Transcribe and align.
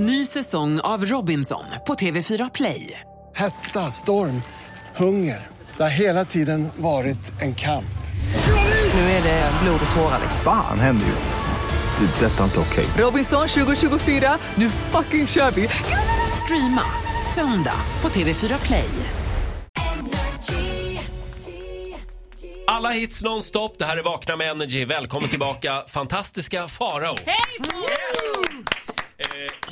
Ny 0.00 0.26
säsong 0.26 0.80
av 0.80 1.04
Robinson 1.04 1.64
på 1.86 1.94
TV4 1.94 2.50
Play. 2.54 3.00
Hetta, 3.34 3.90
storm, 3.90 4.42
hunger. 4.96 5.46
Det 5.76 5.82
har 5.82 5.90
hela 5.90 6.24
tiden 6.24 6.68
varit 6.76 7.42
en 7.42 7.54
kamp. 7.54 7.84
Nu 8.94 9.00
är 9.00 9.22
det 9.22 9.50
blod 9.62 9.80
och 9.90 9.96
tårar. 9.96 10.20
Fan 10.44 10.80
händer 10.80 11.06
just 11.06 11.28
nu. 11.28 12.06
Det. 12.06 12.26
är 12.26 12.30
Detta 12.30 12.40
är 12.40 12.44
inte 12.44 12.60
okej. 12.60 12.86
Robinson 13.04 13.48
2024, 13.48 14.38
nu 14.54 14.70
fucking 14.70 15.26
kör 15.26 15.50
vi! 15.50 15.68
Streama 16.44 16.82
söndag 17.34 17.80
på 18.00 18.08
TV4 18.08 18.66
Play. 18.66 18.90
Alla 22.66 22.90
hits 22.90 23.22
nonstop. 23.22 23.78
Det 23.78 23.84
här 23.84 23.96
är 23.96 24.02
Vakna 24.02 24.36
med 24.36 24.50
Energy. 24.50 24.84
Välkommen 24.84 25.28
tillbaka, 25.28 25.84
fantastiska 25.88 26.68
Farao. 26.68 27.14
Hej! 27.24 27.36
Eh, 27.60 28.77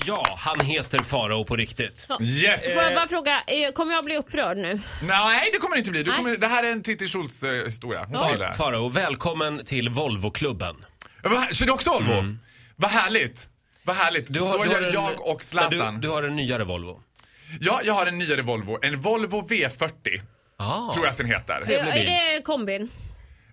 ja, 0.07 0.37
han 0.39 0.61
heter 0.67 0.99
Farao 0.99 1.45
på 1.45 1.57
riktigt. 1.57 2.07
Yes! 2.21 2.63
Får 2.75 2.83
jag 2.83 2.95
bara 2.95 3.09
fråga, 3.09 3.43
eh, 3.47 3.73
kommer 3.73 3.93
jag 3.95 4.05
bli 4.05 4.17
upprörd 4.17 4.57
nu? 4.57 4.81
Nej, 5.03 5.51
det 5.53 5.59
kommer 5.59 5.75
det 5.75 5.79
inte 5.79 5.91
bli. 5.91 6.03
Du 6.03 6.11
Nej. 6.11 6.17
kommer, 6.17 6.37
det 6.37 6.47
här 6.47 6.63
är 6.65 6.73
en 6.73 6.83
Titti 6.83 7.09
Schultz-historia. 7.09 8.05
Hon 8.05 8.15
ja. 8.15 8.31
gillar 8.33 8.49
det. 8.51 8.55
Farao, 8.55 8.89
välkommen 8.89 9.65
till 9.65 9.89
Volvo-klubben. 9.89 10.77
Ja, 11.23 11.29
vad- 11.31 11.55
Kör 11.57 11.67
du 11.67 11.73
också 11.73 11.91
Volvo? 11.91 12.37
Vad 12.77 12.91
härligt. 12.91 13.49
Vad 13.85 13.97
härligt. 13.97 14.27
Du 14.29 14.41
har, 14.41 14.53
Så 14.53 14.65
du 14.65 14.71
gör 14.71 14.83
en- 14.83 14.93
jag 14.93 15.29
och 15.29 15.43
Zlatan. 15.43 15.95
Du, 15.95 16.01
du 16.01 16.09
har 16.15 16.23
en 16.23 16.37
nyare 16.37 16.65
Volvo. 16.65 17.01
Ja, 17.61 17.81
jag 17.85 17.95
har 17.95 18.07
en 18.07 18.19
nyare 18.19 18.43
Volvo. 18.43 18.79
En 18.83 19.01
Volvo 19.01 19.47
V40. 19.49 19.91
Ah. 20.57 20.93
Tror 20.93 21.05
jag 21.07 21.13
att 21.13 21.17
den 21.19 21.27
heter. 21.27 21.61
Trevlig 21.65 21.89
Eh, 21.93 21.95
bil. 21.95 22.09
Är 22.09 22.35
det 22.37 22.43
kombin? 22.43 22.89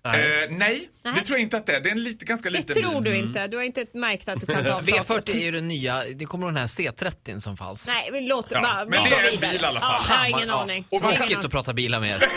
Nej. 0.04 0.44
Eh, 0.44 0.50
nej, 0.50 0.88
det 1.02 1.10
Nej. 1.10 1.24
tror 1.24 1.38
jag 1.38 1.42
inte 1.42 1.56
att 1.56 1.66
det 1.66 1.76
är. 1.76 1.80
Det 1.80 1.88
är 1.88 1.92
en 1.92 2.02
lite, 2.02 2.24
ganska 2.24 2.50
Det 2.50 2.56
liten 2.56 2.82
tror 2.82 3.00
bil. 3.00 3.12
du 3.12 3.18
inte. 3.18 3.46
Du 3.46 3.56
har 3.56 3.64
inte 3.64 3.86
märkt 3.94 4.28
att 4.28 4.40
du 4.40 4.46
kan 4.46 4.64
ta 4.64 4.80
V40 4.80 5.30
är 5.36 5.40
ju 5.40 5.50
den 5.50 5.68
nya, 5.68 6.04
det 6.04 6.24
kommer 6.24 6.46
den 6.46 6.56
här 6.56 6.66
C30 6.66 7.38
som 7.40 7.56
fanns. 7.56 7.86
Nej, 7.86 8.10
vi 8.12 8.20
låter 8.20 8.56
Ja, 8.56 8.62
bara. 8.62 8.84
men 8.84 8.90
det 9.04 9.10
är 9.16 9.32
en 9.34 9.40
bil 9.40 9.60
i 9.62 9.64
alla 9.66 9.80
fall. 9.80 10.00
Ja, 10.08 10.14
jag 10.14 10.16
har 10.16 10.26
ingen 10.28 10.48
Ja. 10.48 10.62
aning. 10.62 10.84
Tråkigt 11.16 11.44
att 11.44 11.50
prata 11.50 11.72
bilar 11.72 12.00
med 12.00 12.10
er. 12.10 12.24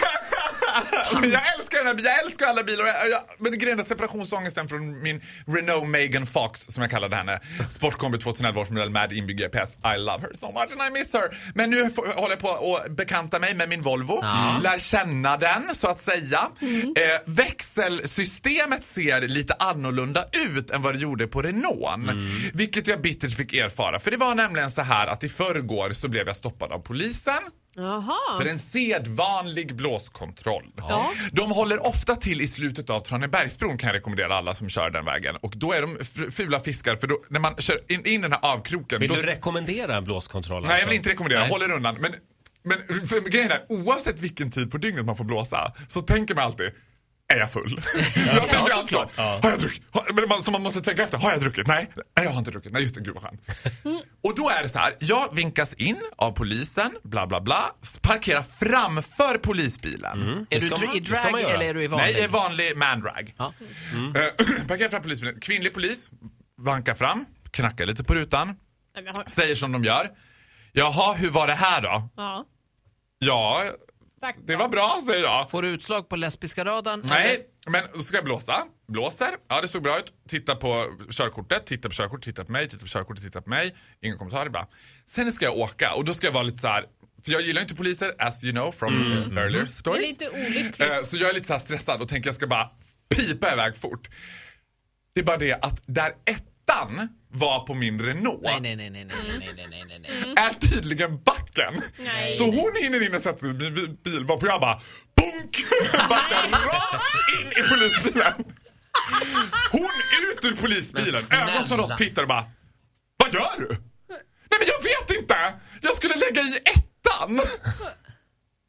Men 1.22 1.32
jag 1.32 1.42
älskar 1.60 1.78
den 1.78 1.88
här 1.88 1.94
bilen, 1.94 2.12
jag 2.18 2.26
älskar 2.26 2.46
alla 2.48 2.64
bilar. 2.64 2.86
Jag, 2.86 3.10
jag, 3.10 3.22
men 3.38 3.60
grejen 3.60 3.80
är 3.80 3.84
separationsångesten 3.84 4.68
från 4.68 5.02
min 5.04 5.22
Renault 5.48 5.88
Megan 5.88 6.28
Fox, 6.28 6.62
som 6.68 6.82
jag 6.82 6.92
kallade 6.92 7.16
henne. 7.16 7.40
Sportkombi 7.70 8.18
2011 8.18 8.62
års 8.62 8.70
modell 8.70 8.90
med 8.90 9.14
inbyggd 9.14 9.40
GPS. 9.40 9.76
I 9.96 9.98
love 9.98 10.22
her 10.22 10.34
so 10.34 10.52
much 10.52 10.72
and 10.82 10.82
I 10.98 11.00
miss 11.00 11.14
her. 11.14 11.38
Men 11.56 11.70
nu 11.70 11.90
får- 11.90 12.08
håller 12.22 12.30
jag 12.30 12.40
på 12.40 12.76
att 12.78 12.92
bekanta 12.92 13.40
mig 13.40 13.56
med 13.56 13.70
min 13.70 13.82
Volvo. 13.82 14.20
Ja. 14.22 14.60
Lär 14.64 14.80
känna 14.80 15.38
den, 15.38 15.76
så 15.76 15.88
att 15.88 16.00
säga. 16.00 16.50
Eh, 16.62 17.22
växelsystemet 17.26 18.86
ser 18.86 19.22
lite 19.28 19.54
annorlunda 19.60 20.26
ut 20.32 20.70
än 20.70 20.82
vad 20.82 20.94
det 20.96 21.00
gjorde 21.00 21.28
på 21.28 21.42
Renault. 21.42 21.68
Vilket 22.54 22.88
jag 22.88 23.02
bittert 23.02 23.36
fick 23.38 23.54
erfara. 23.54 24.00
För 24.00 24.12
det 24.12 24.18
var 24.18 24.36
nämligen 24.36 24.72
så 24.72 24.82
här 24.82 25.08
att 25.08 25.24
i 25.24 25.30
förrgår 25.30 25.92
så 25.94 26.08
blev 26.08 26.28
jag 26.28 26.36
stoppad 26.36 26.72
av 26.72 26.80
polisen. 26.80 27.34
Jaha. 27.78 28.38
För 28.38 28.46
en 28.46 28.60
sedvanlig 28.60 29.76
blåskontroll. 29.76 30.72
Ja. 30.78 31.12
De 31.32 31.52
håller 31.52 31.88
ofta 31.88 32.16
till 32.16 32.42
i 32.42 32.48
slutet 32.48 32.90
av 32.90 33.00
Tranebergsbron 33.00 33.78
kan 33.78 33.88
jag 33.88 33.96
rekommendera 33.96 34.36
alla 34.36 34.54
som 34.54 34.70
kör 34.70 34.90
den 34.90 35.06
vägen. 35.06 35.36
Och 35.36 35.54
då 35.56 35.74
är 35.74 35.82
de 35.82 35.98
fula 36.32 36.60
fiskar 36.60 36.96
för 36.96 37.08
då, 37.08 37.24
när 37.30 37.40
man 37.40 37.56
kör 37.56 37.80
in, 37.88 38.06
in 38.06 38.22
den 38.22 38.32
här 38.32 38.40
avkroken. 38.42 39.00
Vill 39.00 39.10
då, 39.10 39.16
du 39.16 39.22
rekommendera 39.22 39.96
en 39.96 40.04
blåskontroll? 40.04 40.62
Nej 40.62 40.70
jag 40.70 40.74
alltså? 40.74 40.88
vill 40.88 40.98
inte 40.98 41.10
rekommendera, 41.10 41.40
Nej. 41.40 41.50
håller 41.50 41.72
undan. 41.72 41.98
Men, 42.02 42.14
men 42.64 43.08
för, 43.08 43.30
grejen 43.30 43.52
är, 43.52 43.66
oavsett 43.70 44.20
vilken 44.20 44.52
tid 44.52 44.72
på 44.72 44.78
dygnet 44.78 45.06
man 45.06 45.16
får 45.16 45.24
blåsa 45.24 45.74
så 45.88 46.02
tänker 46.02 46.36
man 46.36 46.44
alltid 46.44 46.72
är 47.34 47.38
jag 47.38 47.52
full? 47.52 47.82
jag 48.16 48.50
tänker 48.50 48.74
alltså. 48.74 49.10
Ja. 49.16 49.40
har 49.44 49.50
jag 49.50 49.60
druckit? 49.60 49.84
Har, 49.92 50.14
men 50.14 50.30
man, 50.30 50.44
så 50.44 50.52
man 50.52 50.64
måste 50.64 50.82
tänka 50.82 51.04
efter, 51.04 51.18
har 51.18 51.32
jag 51.32 51.40
druckit? 51.40 51.68
Nej, 51.68 51.90
nej 51.96 52.26
jag 52.26 52.32
har 52.32 52.40
inte 52.40 52.52
druckit. 52.52 52.72
Nej 52.72 52.82
just 52.82 52.96
det, 52.96 53.02
gud 53.02 53.14
vad 53.14 53.24
skönt. 53.24 53.42
Och 54.28 54.36
då 54.36 54.50
är 54.50 54.64
det 54.64 54.70
så 54.70 54.80
här, 54.80 54.96
jag 55.00 55.36
vinkas 55.36 55.74
in 55.74 55.98
av 56.16 56.32
polisen, 56.32 56.98
bla 57.04 57.28
bla 57.28 57.42
bla, 57.42 57.72
parkerar 58.02 58.44
framför 58.60 59.38
polisbilen. 59.38 60.46
Är 60.50 60.60
Det 60.60 60.66
du 60.66 60.86
man- 60.86 60.96
i 60.96 61.00
drag 61.00 61.42
eller 61.42 61.66
är 61.66 61.74
du 61.74 61.84
i 61.84 61.88
vanlig? 61.88 62.04
Nej, 62.06 62.14
jag 62.14 62.24
är 62.24 62.28
vanlig 62.30 62.78
mandrag. 62.78 63.34
Ja. 63.38 63.54
Eh, 64.16 64.46
parkerar 64.68 64.90
fram 64.90 65.02
polisbilen, 65.02 65.40
kvinnlig 65.40 65.74
polis, 65.74 66.10
vankar 66.58 66.96
fram, 66.96 67.26
knackar 67.52 67.86
lite 67.86 68.04
på 68.04 68.16
rutan, 68.16 68.56
har- 69.16 69.30
säger 69.30 69.56
som 69.56 69.72
de 69.72 69.84
gör. 69.84 70.12
Jaha, 70.72 71.14
hur 71.14 71.30
var 71.30 71.48
det 71.48 71.54
här 71.54 71.82
då? 71.82 72.10
Ja. 72.18 72.46
Ja, 73.20 73.64
Tack. 74.22 74.36
det 74.46 74.56
var 74.56 74.68
bra 74.70 75.02
säger 75.06 75.24
jag. 75.24 75.50
Får 75.52 75.62
du 75.62 75.68
utslag 75.68 76.10
på 76.10 76.16
lesbiska 76.16 76.66
radarn? 76.66 77.02
Nej, 77.10 77.46
men 77.68 77.84
så 77.94 78.02
ska 78.02 78.18
jag 78.18 78.24
blåsa. 78.24 78.66
Blåser. 78.88 79.30
Ja, 79.48 79.62
det 79.62 79.68
såg 79.68 79.84
bra 79.84 80.00
ut. 80.00 80.14
Titta 80.30 80.56
på 80.56 80.98
körkortet, 81.12 81.66
titta 81.66 81.90
på 81.90 81.96
körkortet, 81.96 82.24
titta 82.26 82.46
på 82.46 82.52
mig, 82.52 82.70
titta 82.70 82.82
på 82.82 82.88
körkortet, 82.88 83.24
titta 83.24 83.42
på 83.42 83.50
mig. 83.50 83.76
Inga 84.02 84.18
kommentarer 84.18 84.50
bara. 84.50 84.68
Sen 85.08 85.32
ska 85.32 85.46
jag 85.46 85.58
åka 85.58 85.94
och 85.94 86.06
då 86.06 86.14
ska 86.14 86.28
jag 86.28 86.32
vara 86.34 86.44
lite 86.44 86.58
så 86.58 86.68
här. 86.68 86.86
För 87.26 87.32
jag 87.32 87.42
gillar 87.42 87.62
inte 87.62 87.76
poliser, 87.76 88.16
as 88.20 88.44
you 88.44 88.54
know 88.54 88.72
from 88.72 88.94
uh, 89.12 89.38
earlier 89.38 89.50
Det 89.50 89.60
är 89.60 89.66
stories. 89.66 90.08
lite 90.10 90.30
olyckligt. 90.30 90.80
Eh, 90.92 91.02
så 91.04 91.18
jag 91.18 91.30
är 91.30 91.34
lite 91.34 91.48
så 91.48 91.54
här 91.54 91.60
stressad 91.60 92.02
och 92.02 92.10
tänker 92.10 92.28
jag 92.28 92.36
ska 92.36 92.48
bara 92.48 92.70
pipa 93.16 93.54
iväg 93.54 93.78
fort. 93.78 94.10
Det 95.14 95.20
är 95.20 95.26
bara 95.26 95.38
det 95.38 95.54
att 95.66 95.82
där 95.86 96.14
ettan 96.68 97.10
var 97.30 97.66
på 97.66 97.74
min 97.74 98.02
Renault 98.02 98.40
Nej, 98.44 98.60
nej, 98.62 98.76
nej, 98.76 98.90
nej, 98.90 99.06
nej, 99.06 99.40
nej, 99.40 99.68
nej, 99.70 99.84
nej, 99.88 100.00
nej, 100.26 100.34
är 100.38 100.54
tydligen 100.54 101.24
backen. 101.24 101.82
Nej. 101.98 102.36
Så 102.36 102.44
hon 102.46 102.72
hinner 102.82 103.06
in 103.06 103.16
och 103.16 103.22
sätter 103.22 103.40
sig 103.40 103.50
i 103.50 103.54
min 103.54 103.98
bil- 104.04 104.26
varpå 104.26 104.48
jag 104.48 104.62
bara 104.62 104.82
BONK! 105.16 105.66
Backar 106.10 106.50
rakt 106.52 107.40
in 107.42 107.48
i 107.52 107.70
polisbilen. 107.70 108.34
Hon 109.72 109.90
ut 110.32 110.46
ur 110.46 110.56
polisbilen, 110.56 111.24
ögon 111.32 111.68
som 111.68 111.78
råttpittar 111.78 112.22
och 112.22 112.28
bara 112.28 112.46
Vad 113.18 113.34
gör 113.34 113.60
du? 113.60 113.68
Nej 114.50 114.60
men 114.60 114.68
jag 114.68 114.84
vet 114.84 115.20
inte! 115.22 115.36
Jag 115.82 115.96
skulle 115.96 116.16
lägga 116.16 116.42
i 116.42 116.58
ettan! 116.66 117.42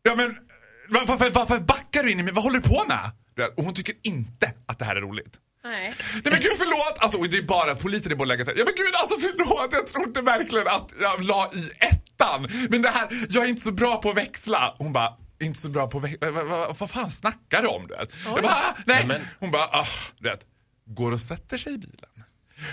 Ja 0.03 0.15
men 0.17 0.37
var- 0.89 1.07
varför, 1.07 1.31
varför 1.31 1.59
backar 1.61 2.03
du 2.03 2.11
in 2.13 2.21
i 2.21 2.23
mig? 2.23 2.33
Vad 2.33 2.45
håller 2.45 2.59
du 2.61 2.69
på 2.69 2.85
med? 2.89 3.11
Och 3.57 3.65
hon 3.65 3.75
tycker 3.75 3.95
inte 4.03 4.53
att 4.67 4.79
det 4.79 4.85
här 4.85 4.97
är 4.97 5.01
roligt. 5.01 5.35
Nej. 5.65 5.95
Nej 6.13 6.23
men 6.25 6.41
gud 6.41 6.53
förlåt! 6.59 6.99
Alltså 6.99 7.19
det 7.19 7.37
är 7.39 7.43
bara 7.43 7.75
polisen 7.75 8.09
det 8.11 8.17
borde 8.17 8.29
lägga 8.29 8.45
sig. 8.45 8.55
Ja 8.57 8.65
men 8.65 8.75
gud 8.77 8.95
alltså 8.95 9.15
förlåt, 9.21 9.69
jag 9.73 9.87
trodde 9.87 10.21
verkligen 10.23 10.69
att 10.69 10.91
jag 11.01 11.25
la 11.25 11.51
i 11.55 11.71
ettan. 11.79 12.49
Men 12.71 12.83
det 12.83 12.89
här, 12.91 13.09
jag 13.29 13.45
är 13.45 13.49
inte 13.49 13.63
så 13.63 13.73
bra 13.73 13.97
på 14.03 14.11
att 14.11 14.17
växla. 14.17 14.75
Hon 14.79 14.93
bara, 14.93 15.13
inte 15.41 15.61
så 15.61 15.69
bra 15.69 15.87
på 15.87 15.99
att 15.99 16.05
växla. 16.05 16.31
Vad, 16.31 16.47
vad, 16.47 16.77
vad 16.79 16.91
fan 16.91 17.11
snackar 17.11 17.63
du 17.63 17.69
om 17.69 17.87
du 17.87 17.97
vet? 17.97 18.09
Jag 18.25 18.43
bara, 18.43 18.53
"Ah, 18.53 18.75
nej. 18.87 18.99
Ja, 19.01 19.07
men- 19.07 19.27
Hon 19.39 19.51
bara, 19.51 19.63
ah, 19.65 19.87
du 20.19 20.29
vet. 20.29 20.41
Går 20.87 21.13
och 21.13 21.21
sätter 21.21 21.59
sig 21.59 21.75
i 21.75 21.79
bilen. 21.79 22.11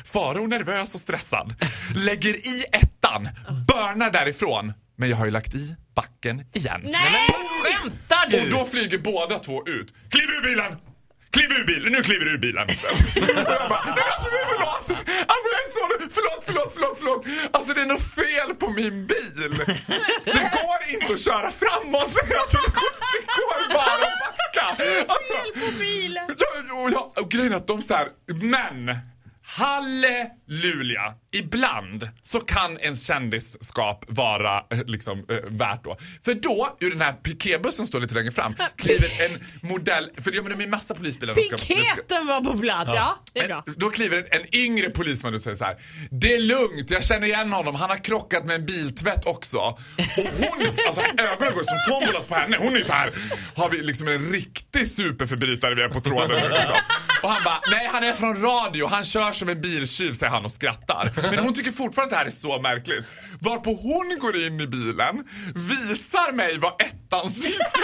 Faro 0.06 0.47
nervös 0.47 0.94
och 0.96 1.00
stressad. 1.02 1.56
Lägger 1.96 2.34
i 2.47 2.66
ettan, 2.72 3.29
börnar 3.67 4.12
därifrån. 4.12 4.73
Men 4.96 5.09
jag 5.09 5.17
har 5.17 5.25
ju 5.25 5.31
lagt 5.31 5.56
i 5.56 5.75
backen 5.96 6.46
igen. 6.53 6.81
Nej! 6.84 7.29
Skämtar 7.63 8.29
du? 8.29 8.41
Och 8.44 8.50
då 8.50 8.66
flyger 8.66 8.97
båda 8.97 9.40
två 9.40 9.67
ut. 9.67 9.94
Kliv 10.09 10.29
ur 10.29 10.44
bilen! 10.44 10.75
Kliv 11.35 11.51
ur 11.51 11.63
bilen! 11.66 11.91
Nu 11.91 12.01
kliver 12.01 12.25
du 12.25 12.31
ur 12.31 12.38
bilen! 12.38 12.63
och 12.68 12.73
jag 13.35 13.69
bara, 13.69 13.84
nej 13.85 14.06
alltså 14.16 14.29
förlåt! 14.51 14.88
Alltså 15.31 15.47
det 15.53 15.59
är 15.66 15.69
så, 15.78 16.09
förlåt, 16.18 16.44
förlåt, 16.47 16.72
förlåt, 16.75 16.97
förlåt! 17.00 17.25
Alltså 17.53 17.73
det 17.73 17.81
är 17.81 17.85
något 17.85 18.16
fel 18.16 18.56
på 18.59 18.69
min 18.69 19.07
bil! 19.07 19.51
Det 20.25 20.51
går 20.57 20.79
inte 21.01 21.13
att 21.13 21.19
köra 21.19 21.51
framåt! 21.51 22.12
Så 22.12 22.19
jag 22.29 22.50
tror 22.50 22.62
det 22.62 22.72
går- 22.81 23.73
bara 23.73 23.94
att 23.94 24.38
backa! 24.38 24.84
Alltså, 25.07 25.66
På 25.66 25.79
bilen. 25.79 26.25
Ja, 26.38 26.73
och, 26.84 26.91
ja, 26.91 27.13
och 27.22 27.31
grejen 27.31 27.53
är 27.53 27.57
att 27.57 27.67
de 27.67 27.81
så 27.81 27.94
här, 27.94 28.07
men 28.41 28.97
halleluja! 29.46 31.14
Ibland 31.32 32.10
så 32.24 32.40
kan 32.40 32.78
ens 32.80 33.06
kändisskap 33.06 34.06
vara 34.08 34.58
eh, 34.72 34.86
liksom 34.86 35.26
eh, 35.30 35.36
värt 35.48 35.84
då. 35.84 35.98
För 36.26 36.34
då, 36.34 36.78
ur 36.80 36.90
den 36.90 37.02
här 37.02 37.14
piketbussen 37.14 37.88
står 37.88 38.00
lite 38.02 38.14
längre 38.16 38.32
fram, 38.32 38.56
kliver 38.78 39.10
en 39.26 39.44
modell, 39.70 40.10
för 40.22 40.32
ja, 40.36 40.42
men 40.44 40.58
det 40.58 40.64
är 40.64 40.68
massa 40.68 40.96
polisbilar. 40.96 41.36
de 41.36 41.42
ska- 41.42 41.58
Piketen 41.58 42.28
var 42.28 42.42
på 42.42 42.58
plats, 42.60 42.92
ja. 42.96 43.24
Det 43.34 43.40
är 43.40 43.48
bra. 43.48 43.64
men 43.66 43.76
Då 43.78 43.90
kliver 43.90 44.18
en, 44.18 44.42
en 44.42 44.56
yngre 44.56 44.90
polisman 44.90 45.34
och 45.34 45.42
säger 45.42 45.58
så 45.58 45.64
här. 45.64 45.78
Det 46.12 46.34
är 46.34 46.40
lugnt, 46.42 46.90
jag 46.90 47.04
känner 47.04 47.28
igen 47.28 47.52
honom. 47.52 47.76
Han 47.76 47.90
har 47.90 47.98
krockat 47.98 48.46
med 48.46 48.56
en 48.56 48.66
biltvätt 48.66 49.26
också. 49.26 49.58
Och 49.58 49.78
hon, 50.38 50.68
alltså 50.88 51.02
ögonen 51.02 51.53
går 51.53 51.64
som 51.64 51.91
tombolas 51.94 52.26
på 52.26 52.36
henne. 52.36 52.58
Hon 52.59 52.76
är 52.76 52.82
så 52.84 52.94
här. 52.94 53.12
Har 53.56 53.70
vi 53.70 53.82
liksom 53.84 54.08
en 54.08 54.32
riktig 54.32 54.65
superförbrytare 54.84 55.76
vi 55.76 55.82
är 55.82 55.90
på 55.90 56.02
tråden 56.02 56.42
nu 56.42 56.50
liksom. 56.50 56.76
Och 57.24 57.30
han 57.30 57.44
bara, 57.44 57.62
nej 57.72 57.90
han 57.92 58.04
är 58.04 58.14
från 58.14 58.42
radio. 58.42 58.88
Han 58.88 59.06
kör 59.06 59.32
som 59.32 59.50
en 59.50 59.62
biltjuv 59.62 60.14
säger 60.14 60.32
han 60.32 60.46
och 60.46 60.52
skrattar. 60.52 61.12
Men 61.36 61.40
hon 61.40 61.54
tycker 61.54 61.72
fortfarande 61.72 62.04
att 62.04 62.10
det 62.10 62.16
här 62.16 62.26
är 62.26 62.56
så 62.56 62.62
märkligt. 62.62 63.06
Varpå 63.40 63.74
hon 63.74 64.20
går 64.20 64.36
in 64.36 64.62
i 64.62 64.68
bilen, 64.68 65.24
visar 65.56 66.32
mig 66.32 66.58
var 66.58 66.76
ettan 66.80 67.32
sitter. 67.32 67.84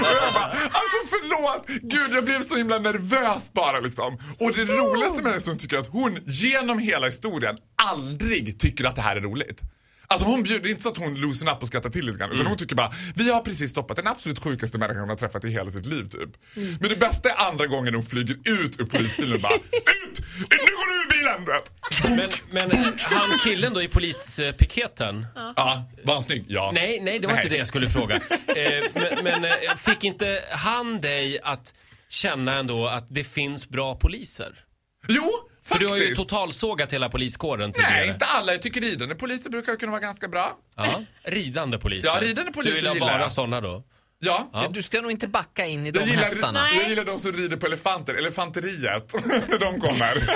Och 0.00 0.16
jag 0.22 0.34
bara, 0.34 0.50
alltså 0.50 0.98
förlåt! 1.10 1.66
Gud 1.82 2.10
jag 2.12 2.24
blev 2.24 2.40
så 2.40 2.56
himla 2.56 2.78
nervös 2.78 3.52
bara 3.52 3.80
liksom. 3.80 4.14
Och 4.40 4.52
det 4.54 4.64
roligaste 4.64 5.22
med 5.22 5.32
det 5.32 5.36
är 5.36 5.38
att 5.38 5.46
hon 5.46 5.58
tycker 5.58 5.78
att 5.78 5.88
hon 5.88 6.18
genom 6.26 6.78
hela 6.78 7.06
historien 7.06 7.56
aldrig 7.82 8.60
tycker 8.60 8.84
att 8.84 8.96
det 8.96 9.02
här 9.02 9.16
är 9.16 9.20
roligt. 9.20 9.60
Alltså 10.06 10.26
hon 10.26 10.42
bjuder, 10.42 10.62
det 10.62 10.68
är 10.68 10.70
inte 10.70 10.82
så 10.82 10.88
att 10.88 10.98
hon 10.98 11.14
loosen 11.14 11.48
up 11.48 11.62
och 11.62 11.68
skrattar 11.68 11.90
till 11.90 12.06
lite 12.06 12.18
grann. 12.18 12.32
Utan 12.32 12.46
hon 12.46 12.56
tycker 12.58 12.76
bara, 12.76 12.92
vi 13.14 13.30
har 13.30 13.40
precis 13.40 13.70
stoppat 13.70 13.96
den 13.96 14.06
absolut 14.06 14.38
sjukaste 14.38 14.78
människan 14.78 15.00
hon 15.00 15.08
har 15.08 15.16
träffat 15.16 15.44
i 15.44 15.48
hela 15.48 15.70
sitt 15.70 15.86
liv 15.86 16.04
typ. 16.04 16.30
Men 16.54 16.88
det 16.88 16.96
bästa 16.96 17.30
är 17.30 17.48
andra 17.48 17.66
gången 17.66 17.94
hon 17.94 18.04
flyger 18.04 18.34
ut 18.44 18.80
ur 18.80 18.84
polisbilen 18.84 19.32
och 19.34 19.40
bara, 19.40 19.54
ut! 19.54 20.20
Nu 20.50 20.56
går 20.56 20.86
du 20.88 21.02
ur 21.02 21.08
bilen! 21.10 21.26
bilen 21.26 21.44
du 21.44 21.52
vet. 21.52 22.42
Men, 22.50 22.70
men 22.70 22.94
han 22.98 23.38
killen 23.44 23.74
då 23.74 23.82
i 23.82 23.88
polispiketen. 23.88 25.26
Ja, 25.34 25.84
var 26.04 26.14
han 26.14 26.22
snygg? 26.22 26.44
Ja. 26.48 26.70
Nej, 26.74 27.00
nej, 27.02 27.18
det 27.18 27.26
var 27.26 27.34
Nej. 27.34 27.44
inte 27.44 27.54
det 27.54 27.58
jag 27.58 27.66
skulle 27.66 27.90
fråga. 27.90 28.14
Eh, 28.16 28.84
men 28.94 29.24
men 29.24 29.44
eh, 29.44 29.50
fick 29.76 30.04
inte 30.04 30.42
han 30.50 31.00
dig 31.00 31.40
att 31.42 31.74
känna 32.08 32.54
ändå 32.54 32.86
att 32.86 33.06
det 33.08 33.24
finns 33.24 33.68
bra 33.68 33.94
poliser? 33.94 34.64
Jo, 35.08 35.30
För 35.66 35.78
du 35.78 35.86
har 35.88 35.96
ju 35.96 36.14
totalsågat 36.14 36.92
hela 36.92 37.08
poliskåren 37.08 37.72
tidigare. 37.72 37.92
Nej, 37.94 38.08
inte 38.08 38.24
alla. 38.26 38.52
Jag 38.52 38.62
tycker 38.62 38.80
ridande 38.80 39.14
poliser 39.14 39.50
brukar 39.50 39.76
kunna 39.76 39.92
vara 39.92 40.00
ganska 40.02 40.28
bra. 40.28 40.56
Ja, 40.76 41.02
ridande 41.24 41.78
poliser. 41.78 42.08
Ja, 42.14 42.20
ridande 42.20 42.52
poliser 42.52 42.74
Du 42.74 42.80
vill 42.80 42.86
ha 42.88 42.94
gillar 42.94 43.06
bara 43.08 43.20
jag. 43.20 43.32
såna 43.32 43.60
då? 43.60 43.82
Ja. 44.18 44.50
Ja. 44.52 44.68
Du 44.70 44.82
ska 44.82 45.00
nog 45.00 45.10
inte 45.10 45.28
backa 45.28 45.66
in 45.66 45.86
i 45.86 45.90
de 45.90 45.98
Jag 45.98 46.08
gillar, 46.08 46.22
hästarna. 46.22 46.68
jag 46.74 46.88
gillar 46.88 47.04
de 47.04 47.18
som 47.18 47.32
rider 47.32 47.56
på 47.56 47.66
elefanter, 47.66 48.14
elefanteriet, 48.14 49.12
när 49.48 49.58
de 49.72 49.80
kommer. 49.80 50.30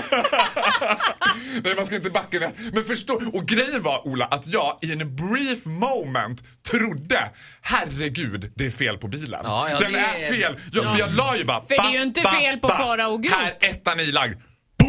Nej, 1.65 1.75
man 1.77 1.87
ska 1.87 1.95
inte 1.97 2.11
backa 2.11 2.39
ner. 2.39 2.51
Men 2.73 2.85
förstå, 2.85 3.15
och 3.33 3.47
grejen 3.47 3.83
var 3.83 4.07
Ola, 4.09 4.25
att 4.25 4.47
jag 4.47 4.79
i 4.83 4.93
en 4.93 5.17
brief 5.17 5.65
moment 5.67 6.43
trodde, 6.71 7.31
herregud, 7.63 8.53
det 8.57 8.67
är 8.67 8.71
fel 8.71 8.99
på 8.99 9.09
bilen. 9.09 9.41
Ja, 9.45 9.69
ja, 9.71 9.79
Den 9.79 9.93
det 9.93 9.99
är 9.99 10.15
är- 10.25 10.29
fel. 10.33 10.57
Jag, 10.73 10.93
för 10.93 10.99
jag 10.99 11.15
la 11.15 11.37
ju 11.37 11.45
bara, 11.45 11.61
För 11.61 11.69
det 11.69 11.83
är 11.83 11.91
ju 11.93 12.03
inte 12.03 12.23
fel 12.23 12.59
på 12.59 12.69
Farao 12.69 13.17
Groth. 13.19 13.37
Här, 13.39 13.57
ettan 13.61 14.01
är 14.01 14.05
ilagd. 14.05 14.39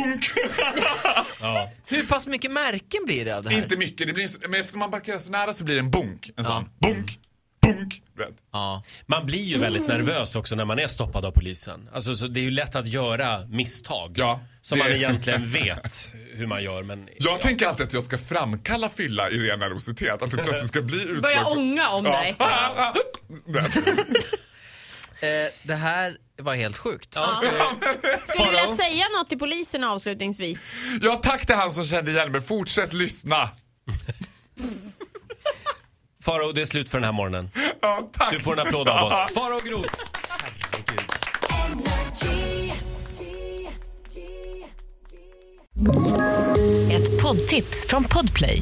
Bunk! 0.03 0.31
Ja. 1.41 1.71
Hur 1.87 2.05
pass 2.05 2.27
mycket 2.27 2.51
märken 2.51 2.99
blir 3.05 3.25
det 3.25 3.37
av 3.37 3.43
det 3.43 3.49
här? 3.49 3.57
Inte 3.57 3.77
mycket, 3.77 4.07
det 4.07 4.13
blir, 4.13 4.29
men 4.49 4.61
efter 4.61 4.77
man 4.77 4.91
backar 4.91 5.19
så 5.19 5.31
nära 5.31 5.53
så 5.53 5.63
blir 5.63 5.75
det 5.75 5.79
en 5.81 5.91
bunk. 5.91 6.27
En 6.27 6.33
Ja. 6.37 6.43
sån. 6.43 6.69
Bunk, 6.93 7.19
bunk. 7.61 8.01
Vet. 8.17 8.29
Ja. 8.51 8.83
Man 9.05 9.25
blir 9.25 9.39
ju 9.43 9.57
väldigt 9.57 9.87
nervös 9.87 10.35
också 10.35 10.55
när 10.55 10.65
man 10.65 10.79
är 10.79 10.87
stoppad 10.87 11.25
av 11.25 11.31
polisen. 11.31 11.89
Alltså, 11.93 12.15
så 12.15 12.27
det 12.27 12.39
är 12.39 12.43
ju 12.43 12.51
lätt 12.51 12.75
att 12.75 12.87
göra 12.87 13.45
misstag. 13.47 14.13
Ja, 14.17 14.39
som 14.61 14.77
man 14.79 14.87
egentligen 14.91 15.47
vet 15.51 16.13
hur 16.33 16.47
man 16.47 16.63
gör. 16.63 16.83
Men, 16.83 17.09
Jag 17.19 17.33
ja. 17.33 17.37
tänker 17.41 17.67
alltid 17.67 17.85
att 17.85 17.93
jag 17.93 18.03
ska 18.03 18.17
framkalla 18.17 18.89
fylla 18.89 19.29
i 19.29 19.37
ren 19.39 19.59
nervositet. 19.59 20.21
Att 20.21 20.31
det 20.31 20.37
plötsligt 20.37 20.67
ska 20.67 20.81
bli 20.81 21.01
utslag. 21.03 21.21
Börja 21.21 21.45
ånga 21.45 21.89
om 21.89 22.03
dig. 22.03 22.35
Ja. 22.39 22.93
Vet. 23.45 23.75
Eh, 25.21 25.51
det 25.63 25.75
här 25.75 26.17
var 26.41 26.55
helt 26.55 26.77
sjukt. 26.77 27.09
Ja, 27.15 27.41
Skulle 28.27 28.45
du 28.45 28.49
vilja 28.51 28.75
säga 28.75 29.05
något 29.17 29.29
till 29.29 29.39
polisen 29.39 29.83
avslutningsvis? 29.83 30.71
Ja, 31.01 31.15
tack 31.23 31.45
till 31.45 31.55
han 31.55 31.73
som 31.73 31.85
kände 31.85 32.11
igen 32.11 32.31
mig. 32.31 32.41
Fortsätt 32.41 32.93
lyssna. 32.93 33.49
Farao, 36.23 36.51
det 36.51 36.61
är 36.61 36.65
slut 36.65 36.89
för 36.89 36.97
den 36.97 37.05
här 37.05 37.11
morgonen. 37.11 37.51
Ja, 37.81 38.09
tack. 38.13 38.31
Du 38.33 38.39
får 38.39 38.53
en 38.53 38.67
applåd 38.67 38.89
av 38.89 39.07
oss. 39.07 39.15
Farao 39.35 39.59
Groth. 39.59 39.93
Ett 46.91 47.21
poddtips 47.21 47.87
från 47.87 48.03
Podplay. 48.03 48.61